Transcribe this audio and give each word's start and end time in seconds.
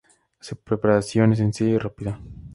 Su 0.39 0.55
preparación 0.55 1.33
es 1.33 1.37
sencilla 1.37 1.69
y 1.69 1.77
rápida. 1.77 2.19